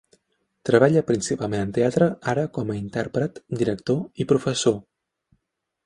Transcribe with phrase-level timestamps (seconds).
[0.69, 4.79] Treballa principalment en teatre ara com a intèrpret, director i professor.